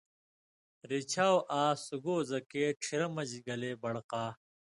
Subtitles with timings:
[0.89, 4.23] رِچھاٶ آ سُگو زکے چھیرہ مژ گلے بڑقا